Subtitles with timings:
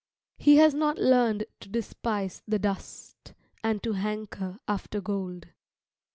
[0.39, 5.49] He has not learned to despise the dust, and to hanker after gold.